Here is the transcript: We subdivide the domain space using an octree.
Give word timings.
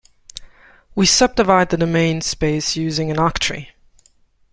We 0.95 1.05
subdivide 1.05 1.69
the 1.69 1.77
domain 1.77 2.21
space 2.21 2.75
using 2.75 3.11
an 3.11 3.17
octree. 3.17 3.67